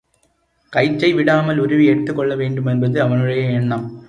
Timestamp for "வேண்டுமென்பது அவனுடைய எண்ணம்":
2.35-3.85